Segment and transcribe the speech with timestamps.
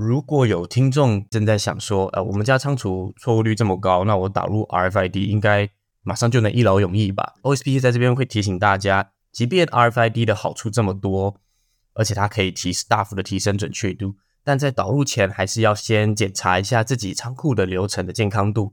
[0.00, 5.68] 如果有听众正在想说，呃，我们家仓储错误率这么高，那我导入 RFID 应该
[6.04, 11.34] 马上就能一劳永逸吧？OSP 在这边会提醒大家，即便 RFID 的好处这么多，
[11.94, 14.14] 而且它可以提大幅的提升准确度，
[14.44, 18.72] 但在导入前还是要先检查一下自己仓库的流程的健康度。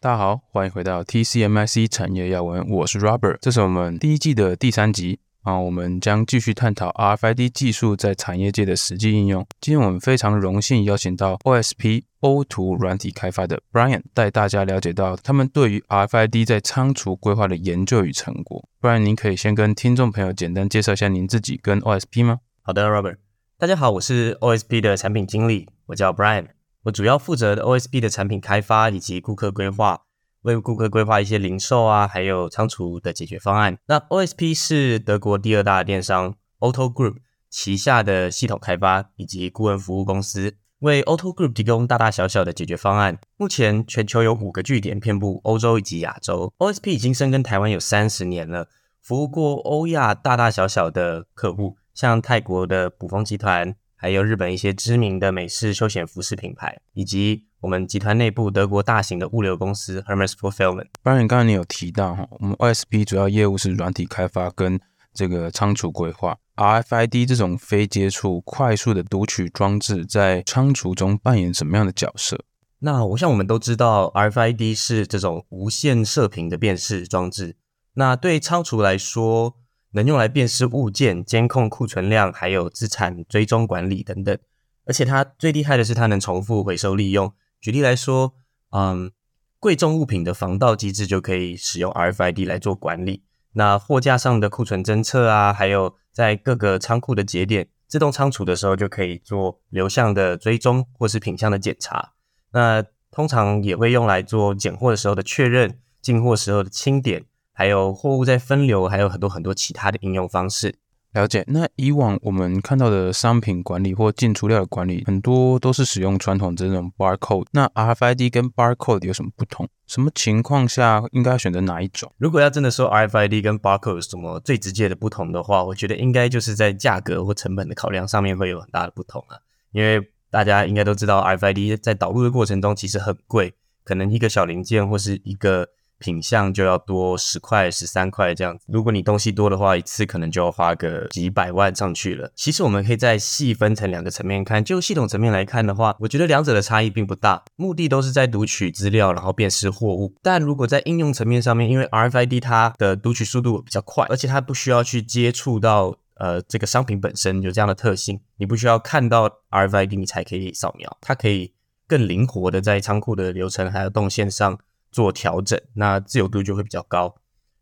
[0.00, 9.46] 大家好，欢迎回到 TCMIC 产业要闻，我是 Robert，这是我们第一季的第三集啊，我们将继续探讨 RFID 技术在产业界的实际应用。
[9.58, 18.68] 今天我们非常荣幸邀请到 OSP 欧图软体开发的 Brian，带大家了解到他们对于 RFID 在仓储规划的研究与成果。
[18.78, 22.40] 不然您可以先跟听众朋友简单介绍一下您自己跟 OSP 吗？
[22.60, 23.16] 好的，Robert，
[23.56, 26.48] 大家好，我是 OSP 的产品经理，我叫 Brian。
[26.82, 30.02] 我主要负责 OSP 的产品开发以及顾客规划，
[30.42, 33.78] 为顾客规划一些零售啊，还有仓储的解决方案。
[33.86, 37.16] 那 OSP 是德国第二大电商 Otto Group
[37.48, 43.18] 旗下的系统开发以及顾问服务公司，为 Otto Group 提供大大小小的解决方案。
[43.36, 46.52] 目前全球有五个据点，遍布欧洲以及亚洲。
[46.58, 48.68] OSP 已经深耕台湾有三十年了，
[49.02, 53.74] 服务过欧亚大大小小的客户，像泰国的卜蜂集团。
[54.02, 60.86] 还有日本一些知名的美式休闲服饰品牌，以及我们集团内部德国大型的物流公司 Hermes Fulfillment。
[61.02, 64.80] 当然，刚才你有提到哈，我们 OSP 主要业务是软体开发跟
[65.12, 66.38] 这个仓储规划。
[66.56, 72.38] RFID 这种非接触、快速的读取装置，在仓储中扮演什么样的角色？
[72.78, 77.56] 那我想我们都知道，RFID 是这种无线射频的辨识装置。
[77.94, 79.56] 那对仓储来说，
[79.92, 84.38] 能用来辨识物件、监控库存量，还有资产追踪管理等等。
[84.86, 87.32] 而且它最厉害的是，它能重复回收利用。
[87.60, 88.34] 举例来说，
[88.70, 89.12] 嗯，
[89.58, 93.24] 贵重物品的防盗机制就可以使用 RFID 来做管理。
[93.52, 102.12] 那货架上的库存侦测啊，还有在各个仓库的节点自动仓储的时候，就可以做流向的追踪或是品相的检查。
[102.52, 107.26] 那通常也会用来做检货的时候的确认、进货时候的清点。
[107.52, 110.76] 还有货物在分流，还有很多很多其他的应用方式。
[111.12, 111.44] 了解。
[111.48, 117.46] 那以往我们看到的商品管理或进出料的管理，很多都是使用传统这种 barcode。
[117.50, 119.68] 那 RFID 跟 barcode 有什么不同？
[119.86, 122.12] 什么情况下应该选择哪一种？
[122.18, 129.38] 如果要真的说 RFID 跟 barcode 有什么最直接的不同的话，我觉得应该就是在价格或成本的考量上面会有很大的不同啊。
[129.72, 135.68] 因为大家应该都知道，RFID 在导入的过程中其实很贵，可能一个小零件或是一个。
[136.00, 138.64] 品相就要多十块、十三块这样子。
[138.66, 142.32] 如果你东西多的话，一次可能就要花个几百万上去了。
[142.34, 144.64] 其实我们可以再细分成两个层面看。
[144.64, 150.14] 就系统层面来看的话，我觉得两者的差异并不大，目的都是在读取资料，然后辨识货物。
[150.22, 161.52] 但如果在应用层面上面，因为 RFID 它的读取速度比较快，而且它不需要去接触到呃这个商品本身有这样的特性，你不需要看到 RFID 你才可以扫描，它可以
[161.86, 164.58] 更灵活的在仓库的流程还有动线上。
[164.90, 167.16] 做调整，那自由度就会比较高。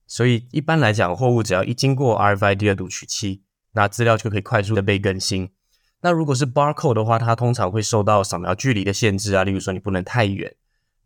[0.06, 5.50] 所以一般来讲，货物只要一经过 RFID 的读取器，那资料就可以快速的被更新。
[6.00, 10.54] 那如果是 barcode 的话，它通常会受到扫描距离的限制啊，例如说你不能太远。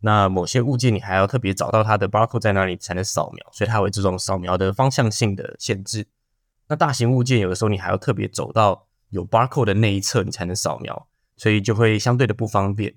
[0.01, 6.05] 那某些物件你还要特别找到它的 barcode 在哪里才能扫描，所以它会这种扫描的方向性的限制。
[6.67, 12.93] 那大型物件有的时候你还要特别走到有 barcode 的那一侧你才能扫描，所以就会相对的不方便。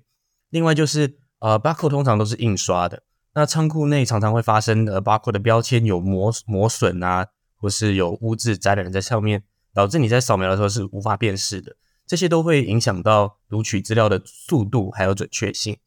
[0.49, 3.03] 另外就是呃 barcode 通常都是印刷的。
[3.37, 9.43] 那仓库内常常会发生的，barcode 的标签有磨磨损啊，或是有污渍沾染在上面，
[9.75, 11.75] 导致你在扫描的时候是无法辨识的。
[12.07, 15.77] 这些都会影响到读取资料的速度还有准确性。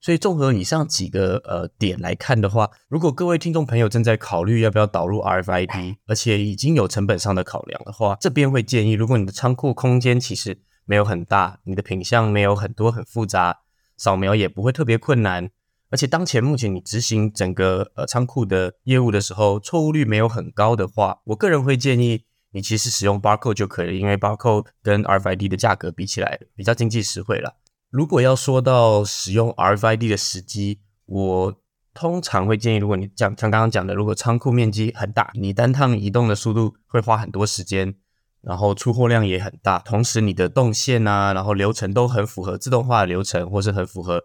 [0.00, 13.58] 所以综合以上几个呃点来看的话，如果各位听众朋友正在考虑要不要导入 RFID，而且已经有成本上的考量的话，这边会建议，如果你的仓库空间其实没有很大，你的品项没有很多很复杂，
[13.98, 15.50] 扫描也不会特别困难。
[15.90, 27.56] 而且当前目前你执行整个呃仓库的业务的时候，错误率没有很高的话，我个人会建议你其实使用 barcode 就可以了，因为 barcode 跟 RFID 的价格比起来比较经济实惠了。
[27.90, 31.54] 如果要说到使用 RFID 的时机，我
[31.92, 37.94] 通常会建议，如果你讲像刚刚讲的，如果仓库面积很大，你单趟移动的速度会花很多时间，
[38.40, 44.20] 然后出货量也很大，同时你的动线啊，然后流程都很符合自动化的流程，或是很符合。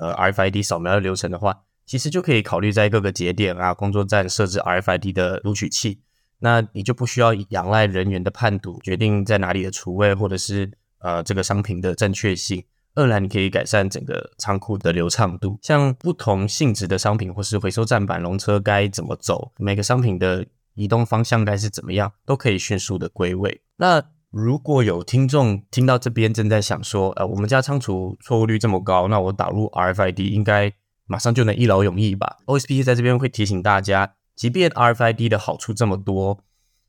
[0.00, 6.00] 呃，RFID 扫描的流程的话，其实就可以考虑在各个节点啊、工作站设置 RFID 的读取器，
[6.40, 12.64] 那你就不需要仰赖人员的判读决定在哪里的储位，或者是呃这个商品的正确性。
[12.94, 15.56] 二来，你可以改善整个仓库的流畅度。
[15.62, 23.60] 像不同性质的商品或是回收站板、龙车该怎么走，每个商品的移动方向该是怎么样，都可以迅速的归位。
[23.76, 30.70] 那如果有听众听到这边正在想说，呃，我们家仓储错误率这么高，那我导入 RFID 应该
[31.06, 36.40] 马上就能一劳永逸吧？OSP 在这边会提醒大家，即便 RFID 的好处这么多，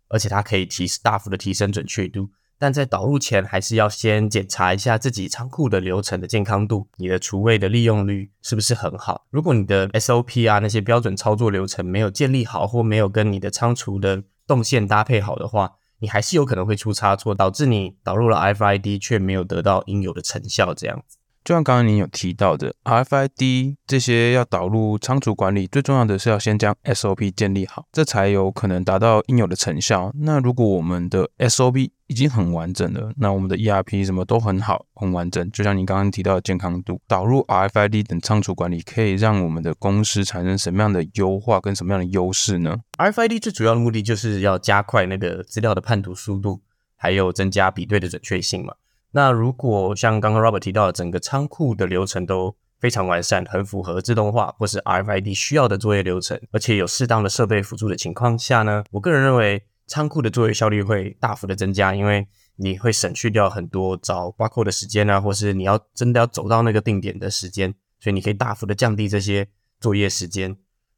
[0.09, 9.25] 而且它可以提大幅的提升准确度，但在导入前还是要先检查一下自己仓库的流程的健康度，你的储位的利用率是不是很好？
[9.29, 21.17] 如果你的 SOP 啊那些标准操作流程没有建立好，或没有跟你的仓储的动线搭配好的话，你还是有可能会出差错，导致你导入了 F I D 却没有得到应有的成效，这样子。
[21.49, 30.13] 就像刚刚您有提到的，RFID 这些要导入仓储管理，最重要的是要先将 SOP 建立好，这才有可能达到应有的成效。
[30.13, 46.61] 那如果我们的 SOP 已经很完整了，那我们的 ERP 什么都很好，很完整，就像您刚刚提到的健康度，导入 RFID 等仓储管理，可以让我们的公司产生什么样的优化跟什么样的优势呢？RFID 最主要的目的就是要加快那个资料的判读速度，
[46.95, 48.75] 还有增加比对的准确性嘛。
[49.11, 62.27] 那如果像刚刚 Robert 提到的，整个仓库的流程都非常完善，很符合自动化或是 RFID 需要的作业流程，而且有适当的设备辅助的情况下呢，我个人认为仓库的作业效率会大幅的增加，因为
[62.57, 69.47] 你会省去掉很多找 barcode 的时间啊，或是你要真的要走到那个定点的时间，所以你可以大幅的降低这些
[69.79, 70.55] 作业时间。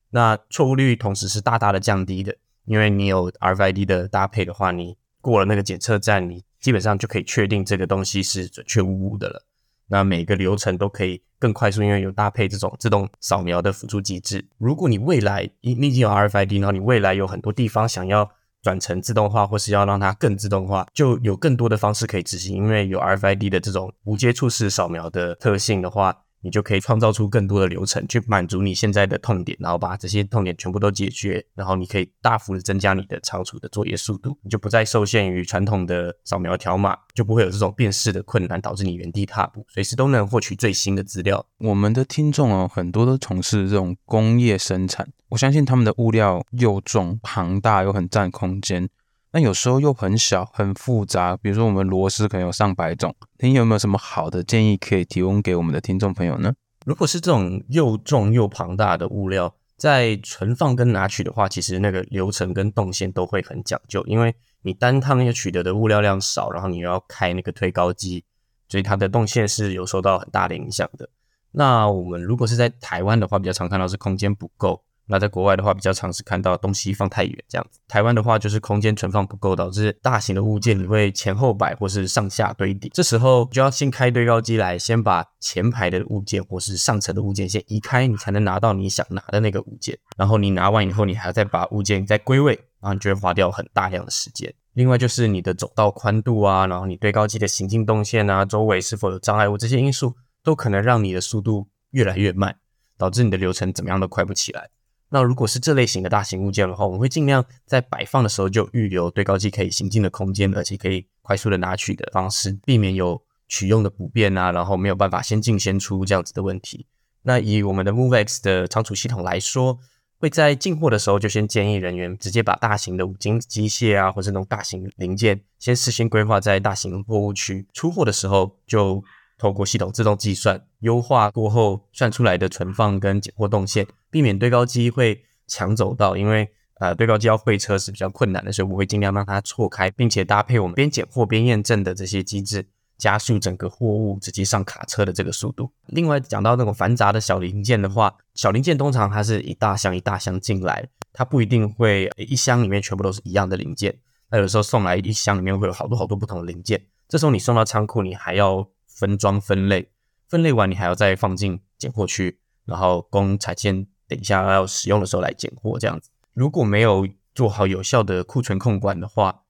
[0.09, 2.35] 那错误率同时是大大的降低的，
[2.65, 9.43] 因为你有 RFID 的搭配的话，你过了那个检测站，你基本上就可以确定这个东西是准确无误的了。
[9.87, 14.47] 那每个流程都可以更快速，因为有搭配这种自动扫描的辅助机制。
[14.57, 18.31] 如果你未来你已经有 RFID，然后你未来有很多地方想要
[18.61, 22.55] 转成自动化，或是要让它更自动化，就有更多的方式可以执行。
[22.55, 26.23] 因为有 RFID 的这种无接触式扫描的特性的话。
[26.41, 41.45] 你就可以创造出更多的流程去满足你现在的痛点，然后把这些痛点全部都解决，然后你可以大幅的增加你的仓储的作业速度，你就不再受限于传统的扫描条码，就不会有这种辨识的困难，导致你原地踏步，随时都能获取最新的资料。
[41.59, 48.89] 我们的听众哦，很多都从事这种工业生产，我相信他们的物料又重庞大又很占空间。
[49.33, 56.53] 那有时候又很小很复杂，比如说我们螺丝可能有上百种，您有没有什么好的建议可以提供给我们的听众朋友呢？
[56.85, 68.25] 如果是这种又重又庞大的物料，在存放跟拿取的话，其实那个流程跟动线都会很讲究，因为你单趟要取得的物料量少，然后你又要开那个推高机，
[68.67, 71.09] 所以它的动线是有受到很大的影响的。
[71.51, 74.83] 那我们如果是在台湾的话，比较常看到是空间不够。
[75.11, 77.81] 那在国外的话，比较常是看到东西放太远这样子。
[77.85, 82.89] 台湾的话，就是空间存放不够，导致大型的物件你会前后摆或是上下堆叠。
[82.93, 89.99] 这时候就要先开堆高机来，先把前排的物件或是上层的物件先移开，你才能拿到你想拿的那个物件。
[90.15, 94.53] 然后你拿完以后，你还要再把物件再归位，然后你就会花掉很大量的时间。
[94.75, 102.55] 另外就是你的走道宽度啊，然后你堆高机的行进动线啊，周围是否有障碍物，这些因素都可能让你的速度越来越慢，
[102.97, 104.69] 导致你的流程怎么样都快不起来。
[105.13, 116.87] 那如果是这类型的大型物件的话，我们会尽量在摆放的时候就预留堆高机可以行进的空间，而且可以快速的拿取的方式，避免有取用的不便啊，然后没有办法先进先出这样子的问题。
[117.23, 119.79] 那以我们的 MoveX 的仓储系统来说，
[120.17, 129.03] 会在进货的时候就先建议人员直接把大型的五金机械啊，或是那种大型零件，先事先规划在大型货物区，出货的时候就
[129.41, 133.87] 透过系统自动计算，优化过后算出来的存放跟拣货动线。
[134.11, 142.67] 避免堆高机会抢走到，因为呃堆高机要会车是比较困难的，所以我会尽量让它错开，并且搭配我们边检货边验证的这些机制，
[142.99, 145.71] 加速整个货物直接上卡车的这个速度。
[145.87, 153.97] 另外讲到那种繁杂的小零件的话，小零件通常它是一大箱一大箱进来，它不一定会一箱里面全部都是一样的零件，
[154.29, 158.69] 那有时候送来一箱里面会有好多好多不同的零件，这时候你送到仓库，你还要
[159.01, 159.89] 分装分类，
[160.27, 163.87] 分类完你还要再放进拣货区，然后供产线。
[164.07, 166.11] 等一下要使用的时候来拣货，这样子。
[166.33, 169.43] 如果没有做好有效的库存控管的话，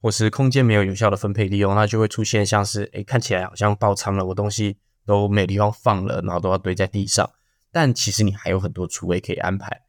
[0.00, 7.28] 或是空间没有有效的分配利用，那就会出现像是，诶，看起来好像爆仓了，我东西都没地方放了，然后都要堆在地上。
[7.72, 9.82] 但其实你还有很多储位可以安排，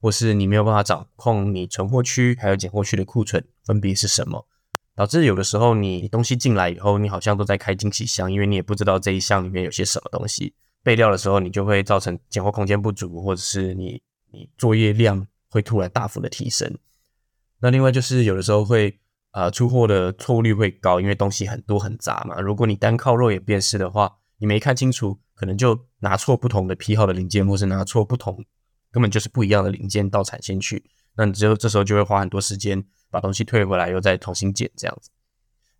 [0.00, 4.46] 或是你没有办法掌控你存货区还有拣货区的库存分别是什么，
[4.94, 10.54] 导致有的时候你东西进来以后，你好像都在开惊喜箱，因为你也不知道这一箱里面有些什么东西。
[10.82, 16.76] 备料的时候，你就会造成拣货空间不足，或者是你你作业量会突然大幅的提升。
[17.60, 18.98] 那另外就是有的时候会
[19.30, 22.40] 呃出货的错误率会高，因为东西很多很杂嘛。
[22.40, 28.44] 如果你单靠肉眼辨识的话，你没看清楚，可能就拿错不同的批号的零件，或是拿错不同
[28.90, 30.84] 根本就是不一样的零件到产线去，
[31.16, 35.10] 那你只有这时候就会花很多时间把东西退回来，又再重新检这样子。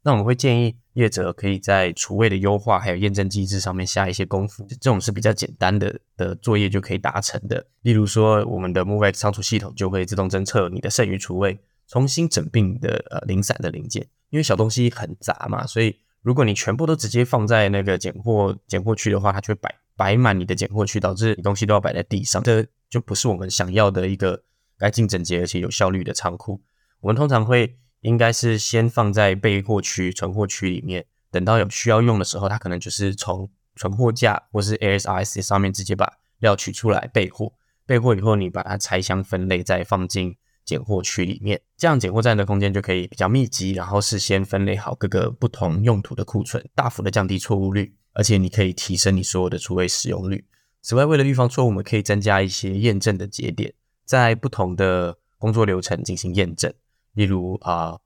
[0.05, 7.65] 那我们会建议业者可以在储位的优化还有验证机制上面下一些功夫，这种是比较简单的的作业就可以达成的。
[7.83, 24.43] 例如说，我们的 MoveX 仓储系统就会自动侦测你的剩余储位，重新整并你的呃零散的零件，因为小东西很杂嘛，所以如果你全部都直接放在那个拣货拣货区的话，它就会摆摆满你的拣货区，导致你东西都要摆在地上，这就不是我们想要的一个
[24.77, 26.61] 干净整洁而且有效率的仓库。
[27.03, 27.77] 我们通常会。
[28.03, 37.53] 应该是先放在备货区、存货区里面，等到有需要用的时候，它可能就是从存货架或是 ASRS 上面直接把料取出来备货。
[37.87, 50.45] 备货以后，你把它拆箱分类，再放进拣货区里面，这样拣货站的空间就可以比较密集，然后事先分类好各个不同用途的库存，大幅的降低错误率，而且你可以提升你所有的储位使用率。
[50.81, 53.73] 此外，为了预防错误，我们可以增加一些验证的节点，
[54.05, 56.75] 在不同的工作流程进行验证。
[57.15, 57.99] 例如啊、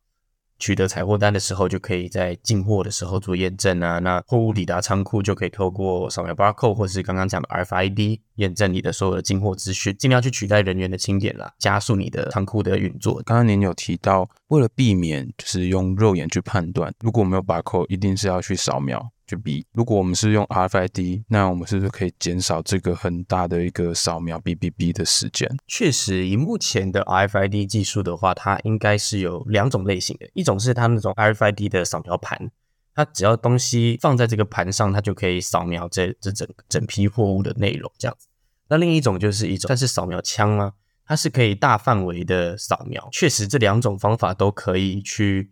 [0.58, 3.98] 取得采货单的时候，就可以在进货的时候做验证啊。
[3.98, 13.22] 那货物抵达仓库，就可以透过扫描 barcode 或是刚刚讲的 RFID 验证你的所有的进货资讯，尽量去取代人员的清点啦，加速你的仓库的运作。
[13.24, 19.12] 刚刚您有提到，为了避免就是用肉眼去判断，如果没有 barcode，一定是要去扫描。
[19.26, 25.50] 就比如果我们是用 RFID，那我们是不是可以减少这个很大的一个扫描 B B B 的时间？
[25.66, 32.52] 确实，以目前的 RFID 技术的话，它应该是有两种类型的，一种是它那种 RFID 的扫描盘，
[32.94, 38.28] 它只要东西放在这个盘上，它就可以扫描这这整整批货物的内容这样子。
[38.68, 40.74] 那另一种就是一种，但是扫描枪吗？
[41.04, 43.08] 它是可以大范围的扫描。
[43.10, 45.50] 确实，这两种方法都可以去。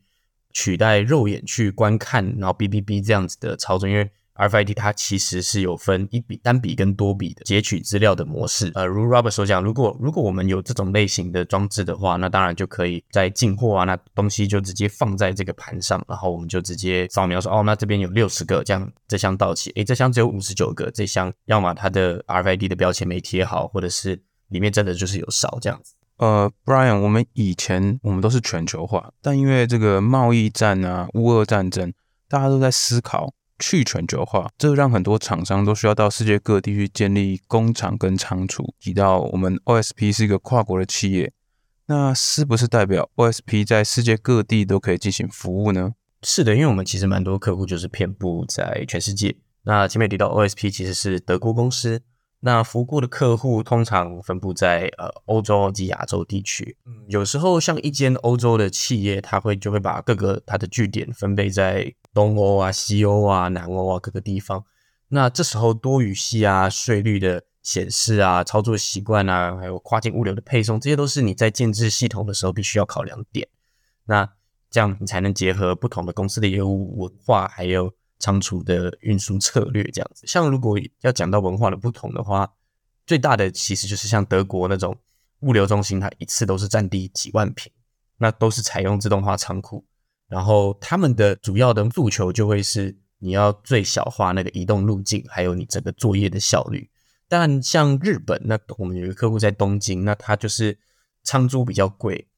[0.55, 8.73] 取代肉眼去观看，然后哔哔哔这样子的操作，因为 RFID 它其实是有分一笔单笔跟多笔的截取资料的模式。
[8.75, 25.95] 呃，如 Robert 所讲，如果如果我们有这种类型的装置的话，那当然就可以在进货啊，那东西就直接放在这个盘上，然后我们就直接扫描说，哦，那这边有六十个，这样这箱到齐，诶，这箱只有五十九个，这箱要么它的 RFID 的标签没贴好，或者是里面真的就是有少这样子。
[26.19, 31.93] 呃，Brian，我们以前我们都是全球化，但因为这个贸易战啊、乌俄战争，
[32.29, 38.75] 大家都在思考去全球化，这让很多厂商都需要到世界各地去建立工厂跟仓储。
[38.79, 41.33] 提到我们 OSP 是一个跨国的企业，
[41.87, 45.95] 那是不是代表 OSP 在世界各地都可以进行服务呢？
[46.23, 49.37] 是的，因为我们其实蛮多客户就是遍布在全世界。
[49.65, 52.03] 那前面提到 OSP 其实是德国公司。
[52.47, 64.63] 那服务的客户通常分布在呃欧洲及亚洲地区，嗯，有时候像一间欧洲的企业，它会就会把各个它的据点分配在东欧啊、西欧啊、南欧啊各个地方。
[65.09, 73.49] 那这时候多语系啊、税率的显示啊、操作习惯啊，还有跨境物流的配送，这些都是你在建置系统的时候必须要考量点。
[74.05, 74.29] 那
[74.69, 77.91] 这样你才能结合不同的公司的业务文化，还有。
[78.19, 82.51] 仓储的运输策略这样子，像如果要讲到文化的不同的话，
[83.07, 84.97] 最大的其实就是像德国那种
[85.41, 87.71] 物流中心，它一次都是占地几万平，
[88.19, 89.85] 那都是采用自动化仓库，
[90.29, 96.89] 然后他们的主要的诉求就会是你要最小化那个移动路径，还有你整个作业的效率。
[97.29, 100.79] 但像日本，那我们有一个客户在东京，那他就是
[101.23, 102.29] 仓租比较贵。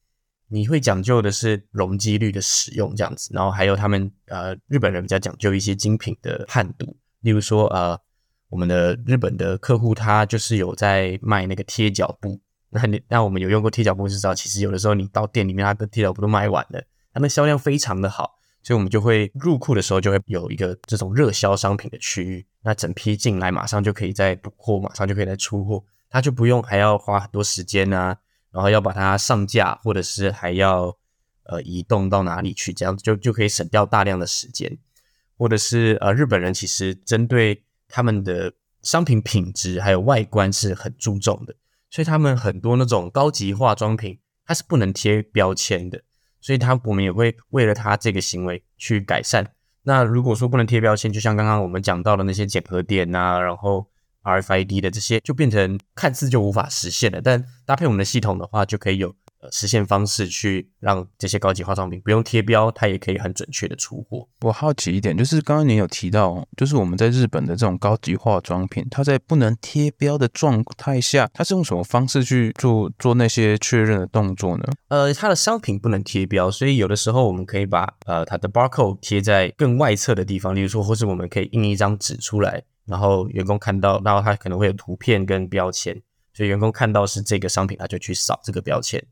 [0.49, 7.99] 你会讲究的是容积率的使用这样子，然后还有他们呃日本人比较讲究一些精品的焊度，例如说呃
[8.49, 12.39] 我们的日本的客户他就是有在卖那个贴脚布，
[12.69, 16.81] 那你那我们有用过贴脚布就知道，其实有的时候你到店里面，他的贴脚布都卖完了，
[17.13, 28.17] 它的销量非常的好，所以我们就会入库的时候就会有一个这种热销商品的区域，那整批进来马上就可以再补货，马上就可以再出货，他就不用还要花很多时间啊。
[28.51, 30.97] 然后要把它上架，或者是还要
[31.43, 34.77] 呃移动到哪里去，这样就就可以省掉大量的时间。
[35.37, 41.55] 或者是呃日本人其实针对他们的商品品质还有外观是很注重的，
[41.89, 46.01] 所以他们很多那种高级化妆品它是不能贴标签的，
[46.41, 49.53] 所以他我们也会为了他这个行为去改善。
[49.83, 53.87] 那如果说不能贴标签，就像刚刚我们讲到的那些检核点啊，然后。
[54.27, 59.07] RFID 的这些就变成看似就无法实现了，但搭配我们的系统的话，就可以有
[59.39, 64.27] 呃实现方式去让这些高级化妆品不用贴标，它也可以很准确的出货。
[64.41, 74.63] 我好奇一点，就是刚刚您有提到，就是我们在日本的这种高级化妆品，它在不能贴标的状态下，它是用什么方式去做做那些确认的动作呢？
[74.89, 82.63] 呃，它的商品不能贴标，所以有的时候我们可以把呃它的 barcode 贴在更外侧的地方，例如说，或是我们可以印一张纸出来。
[82.87, 86.01] 然后员工看到，然后他可能会有图片跟标签，
[86.33, 89.03] 所以员工看到是这个商品，他就去扫这个标签。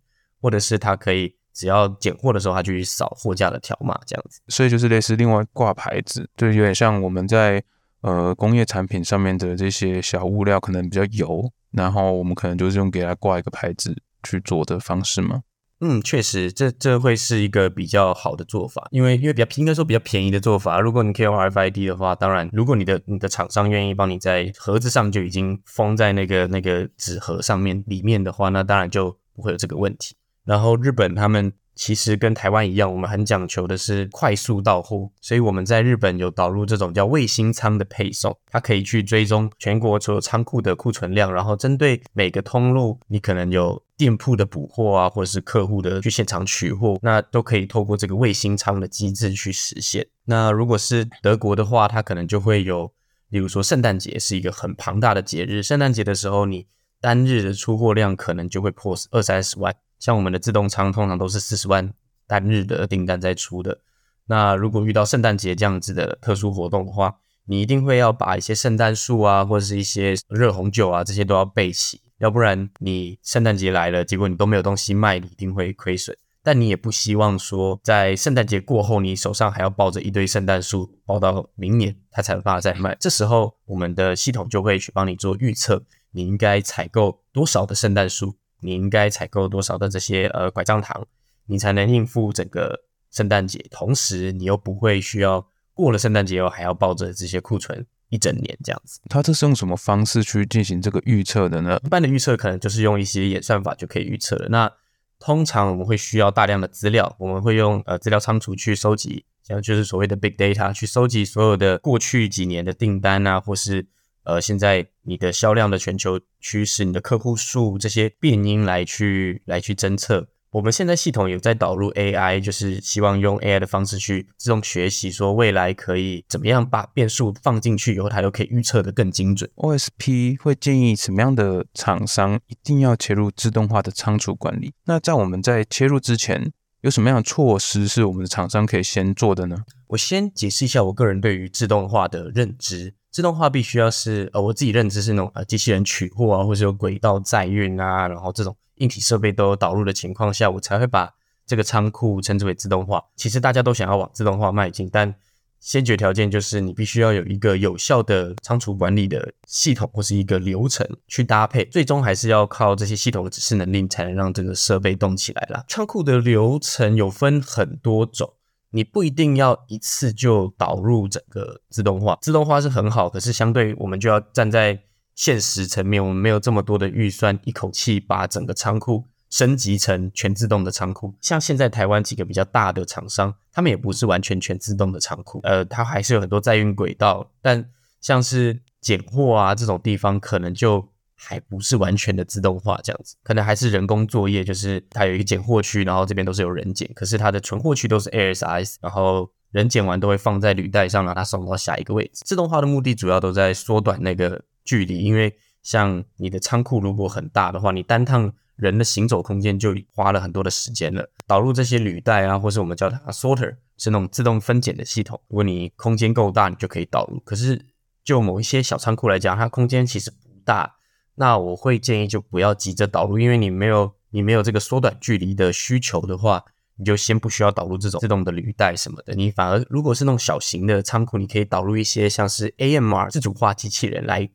[0.42, 4.40] 或者是他可以只要拣货的时候，他就去扫货架的条码这样子。
[4.48, 7.64] 所以就是类似另外挂牌子，就有点像我们在
[8.02, 15.42] 呃工业产品上面的这些小物料可能比较油，然后我们可能就是用给它挂一个牌子去做的方式嘛？
[15.88, 20.80] 嗯，确实，这这会是一个比较好的做法，因为因为比较应该说比较便宜的做法。
[20.80, 30.16] 如果你可以用 RFID 的话，当然，如果你的你的厂商愿意帮你在盒子上就已经封在那个那个纸盒上面里面的话，那当然就不会有这个问题。
[30.44, 31.54] 然后日本他们。
[31.76, 50.08] 其实跟台湾一样，我们很讲求的是快速到货，所以我们在日本有导入这种叫卫星仓的配送，它可以去追踪全国所有仓库的库存量，然后针对每个通路，你可能有店铺的补货啊，或者是客户的去现场取货，那都可以透过这个卫星仓的机制去实现。
[50.24, 52.92] 那如果是德国的话，它可能就会有，
[53.30, 56.68] 例如说圣诞节是一个很庞大的节日，圣诞节的时候，你
[57.02, 59.76] 单日的出货量可能就会破二三十万。
[60.06, 61.92] 像我们的自动仓通常都是四十万
[62.28, 63.80] 单日的订单在出的。
[64.28, 76.16] 那如果遇到圣诞节这样子的特殊活动的话，你一定会要把一些圣诞树啊，或者是一些热红酒啊，这些都要备齐，要不然你圣诞节来了，结果你都没有东西卖，你一定会亏损。
[76.44, 82.96] 但你也不希望说在圣诞节过后，你手上还要抱着一堆圣诞树，抱到明年它才发再卖。
[83.00, 88.36] 这时候我们的系统就会去帮你做预测，你应该采购多少的圣诞树。
[88.66, 91.06] 你应该采购多少的这些呃拐杖糖，
[91.46, 92.82] 你才能应付整个
[93.12, 93.64] 圣诞节？
[93.70, 99.00] 同时，你又不会需要过了圣诞节后还要抱着这些库存一整年这样子。
[99.08, 101.80] 它这是用什么方式去进行这个预测的呢？
[101.86, 104.50] 一般的预测可能就是用一些演算法就可以预测了。
[104.50, 104.72] 那
[105.20, 113.86] 通常我们会需要大量的资料，我们会用呃资料仓储去收集，像就是所谓的 big data 去收集所有的过去几年的订单啊，或是。
[114.26, 120.28] 呃，现在你的销量的全球趋势，你的客户数这些变因来去来去侦测。
[120.52, 129.52] 我们现在系统有在导入 AI，就是希望用 AI 的方式去自动学习，说未来可以怎么样把变数放进去以后，它都可以预测的更精准。
[129.56, 134.74] OSP 会建议什么样的厂商一定要切入自动化的仓储管理？
[134.86, 139.58] 那在我们在切入之前，有什么样的措施是我们的厂商可以先做的呢？
[139.88, 142.94] 我先解释一下我个人对于自动化的认知。
[143.16, 151.10] 自动化必须要是呃，我自己认知是那种呃，机器人取货啊，或是有轨道载运啊，然后这种硬体设备都有导入的情况下，我才会把
[151.48, 153.02] 这个仓库称之为自动化。
[153.16, 155.16] 其实大家都想要往自动化迈进，但
[155.62, 165.64] 先决条件就是你必须要有一个有效的仓储管理的系统或是一个流程去搭配，最终还是要靠这些系统的指示能力才能让这个设备动起来啦。
[165.70, 168.34] 仓库的流程有分很多种。
[168.76, 174.78] 你不一定要一次就导入整个自动化，自动化是很好，可是相对我们就要站在
[175.16, 181.16] 现实层面，我们没有这么多的预算，一口气把整个仓库升级成全自动的仓库。
[181.22, 190.90] 像现在台湾几个比较大的厂商，他们也不是完全全自动的仓库，呃，它还是有很多载运轨道，但像是拣货啊这种地方，可能就。
[191.26, 202.22] 还不是完全的自动化这样子，可能还是人工作业，就是它有一个检货区，然后这边都是有人检，可是它的存货区都是 ASRS，然后人检完都会放在履带上，让它送到下一个位置。
[202.24, 211.10] 自动化的目的主要都在缩短那个距离，因为像你的仓库如果很大的话，你单趟人的行走空间就花了很多的时间了。
[211.26, 215.20] 导入这些履带啊，或是我们叫它 sorter，是那种自动分拣的系统。
[215.28, 217.20] 如果你空间够大，你就可以导入。
[217.26, 217.66] 可是
[218.04, 220.75] 就某一些小仓库来讲，它空间其实不大。
[221.16, 226.44] 那我会建议就不要急着导入，因为你没有你没有这个缩短距离的需求的话，
[226.76, 229.14] 你就先不需要导入这种自动的履带什么的。
[229.16, 234.30] 你反而如果是那种小型的仓库，你可以导入一些像是 AMR 自主化机器人来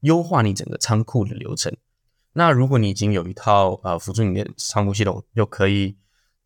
[0.00, 1.74] 优化你整个仓库的流程。
[2.34, 5.96] 那如果你已经有一套呃辅助你的仓库系统，又可以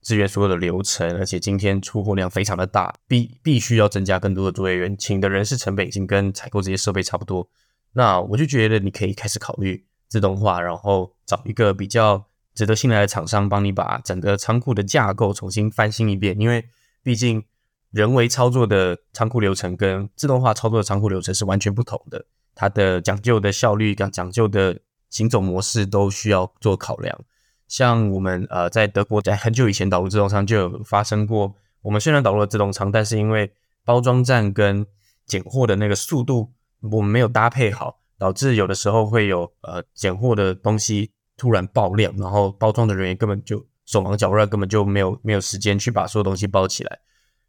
[0.03, 7.51] 支援所有的流程，而且今天出货量非常的大，必必须要增加更多的作业员，请的人事成本已经跟采购这些设备差不多。
[7.93, 12.25] 那我就觉得你可以开始考虑自动化，然后找一个比较
[12.55, 16.65] 值得信赖的厂商帮你把整个仓库的架构重新翻新一遍，因为
[17.03, 17.45] 毕竟
[17.91, 22.25] 人为操作的仓库流程跟自动化操作的仓库流程是完全不同的，
[22.55, 27.19] 它的讲究的效率跟讲究的行走模式都需要做考量。
[27.67, 33.53] 像我们呃在德国在很久以前导入自动仓就有发生过，我们虽然导入了自动仓，但是因为
[33.85, 34.87] 包装站跟
[35.27, 36.53] 拣货的那个速度。
[36.91, 46.99] 我们没有搭配好，导致有的时候会有呃拣货的东西突然爆量，然后包装的人员根本就手忙脚乱，根本就没有没有时间去把所有东西包起来，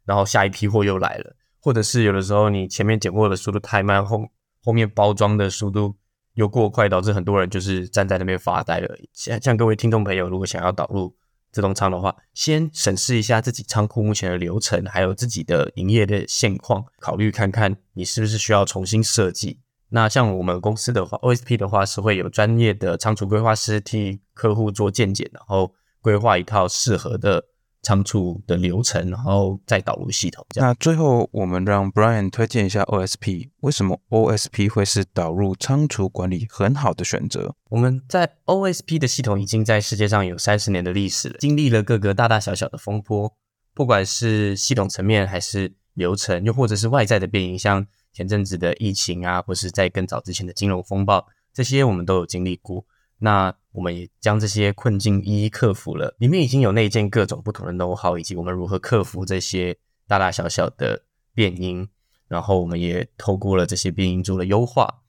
[0.04, 4.20] 然后下一批货又来了，或者是有的时候你前面拣货的速度太慢，后
[4.64, 5.96] 后面包装的速度
[6.34, 9.08] 又过快，导致很多人就是站在那边发呆而已。
[9.12, 11.14] 像像各位听众朋友，如果想要导入
[11.52, 19.60] 自动仓的话，先审视一下自己仓库目前的流程，还有自己的营业的现况，考虑看看你是不是需要重新设计。
[19.90, 27.44] 那像我们公司的话，OSP 的话是会有专业的仓储规划师替客户做见解，然后规划一套适合的
[27.82, 30.46] 仓储的流程，然后再导入系统。
[30.54, 37.54] 那最后我们让 Brian 推荐一下 OSP，为什么 OSP 会是导入仓储管理很好的选择？
[37.70, 43.34] 我们在 OSP 的系统已经在世界上有三十年的历史了，经历了各个大大小小的风波，
[43.74, 47.86] 不管是系统层面还是流程，又或者是外在的变因，像。
[48.14, 52.84] 前阵子的疫情啊，或是在更早之前的金融风暴，这些我们都有经历过。
[53.22, 56.14] 那我们也将这些困境一一克服了。
[56.18, 61.04] 里面已经有内建各种不同的 know-how，以及我们如何克服这些大大小小的
[61.34, 61.88] 变音。
[62.28, 65.02] 然后我们也透过了这些变音做了优化。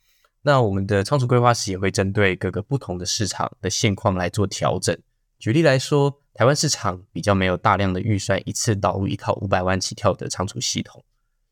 [0.43, 4.97] 那我们的仓储规划师也会针对各个不同的市场的现况来做调整。
[5.39, 11.03] 举例来说，台湾市场比较没有大量的预算一次导入一套五百万起跳的仓储系统，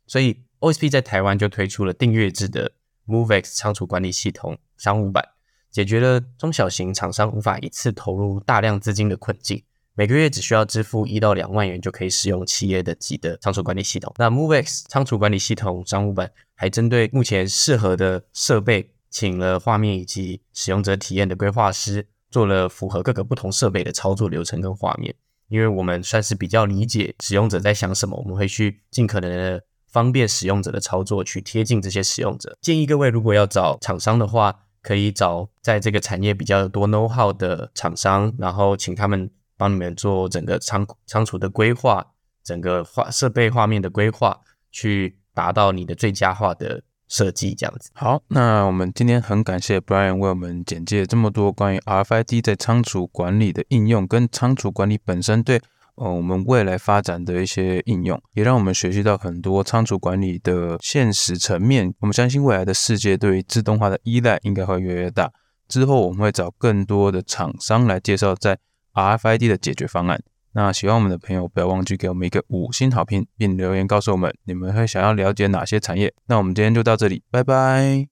[0.07, 0.43] 所以。
[0.61, 2.73] OSP 在台湾就推出了订阅制的
[3.07, 5.29] MoveX 仓储管理系统商务版，
[5.71, 9.63] 解决了中小型厂商无法一次投入大量资金的困境。
[9.95, 14.13] 每个月只需要支付一到两万元就可以使用企业的级的仓储管理系统。
[14.17, 25.15] 那 MoveX 仓储管理系统商务版还针对目前适合的设备，请了画面以及使用者体验的规划师，做了符合各个不同设备的操作流程跟画面。
[25.49, 29.63] 因为我们算是比较理解使用者在想什么，我们会去尽可能的。
[29.91, 32.57] 方便使用者的操作，去贴近这些使用者。
[32.61, 42.07] 建议各位，如果要找厂商的话，可以找在这个产业比较多 know how 的厂商，然后请他们帮你们做整个仓仓储的规划，
[42.43, 44.39] 整个画设备画面的规划，
[44.71, 47.53] 去达到你的最佳化的设计。
[47.53, 47.91] 这样子。
[47.93, 55.61] 好，那我们今天很感谢 Brian 为我们简介这么多关于 RFID 在仓储管理的应用，跟仓储管理本身对。
[56.01, 61.93] 呃，我们未来发展的一些应用，也让我们学习到很多仓储管理的现实层面。
[61.99, 65.31] 我们相信未来的世界对于自动化的依赖应该会越来越大。
[65.67, 68.57] 之后我们会找更多的厂商来介绍在
[68.95, 70.19] RFID 的解决方案。
[70.53, 76.11] 那喜欢我们的朋友，不要忘记给我们一个五星好评，并留言告诉我们你们会想要了解哪些产业。
[76.25, 78.10] 那我们今天就到这里，拜拜。